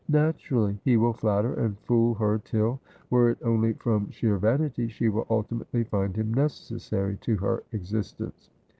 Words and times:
'Naturally. 0.23 0.79
He 0.83 0.97
will 0.97 1.13
flatter 1.13 1.53
and 1.53 1.77
fool 1.81 2.15
her 2.15 2.39
till— 2.39 2.79
were 3.11 3.29
it 3.29 3.37
only 3.43 3.73
from 3.73 4.09
sheer 4.09 4.39
vanity— 4.39 4.87
she 4.89 5.09
will 5.09 5.27
ultimately 5.29 5.83
find 5.83 6.15
him 6.15 6.33
necessary 6.33 7.17
to 7.17 7.35
her 7.37 7.61
existence. 7.71 8.49